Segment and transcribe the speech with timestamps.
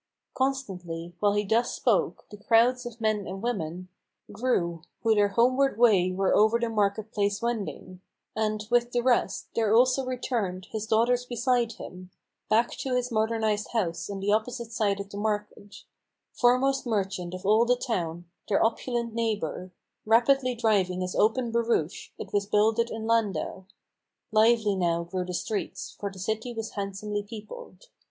[0.33, 3.87] Constantly, while he thus spoke, the crowds of men and of women
[4.31, 8.01] Grew, who their homeward way were over the market place wending;
[8.35, 12.09] And, with the rest, there also returned, his daughters beside him,
[12.49, 15.83] Back to his modernized house on the opposite side of the market,
[16.33, 19.71] Foremost merchant of all the town, their opulent neighbor,
[20.07, 23.65] Rapidly driving his open barouche, it was builded in Landau.
[24.31, 27.85] Lively now grew the streets, for the city was handsomely peopled.